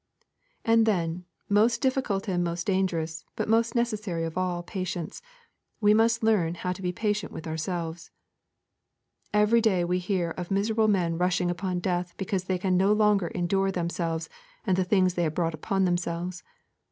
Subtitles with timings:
[0.65, 5.21] And then, most difficult and most dangerous, but most necessary of all patience,
[5.79, 8.09] we must learn how to be patient with ourselves.
[9.31, 13.27] Every day we hear of miserable men rushing upon death because they can no longer
[13.27, 14.27] endure themselves
[14.65, 16.41] and the things they have brought on themselves.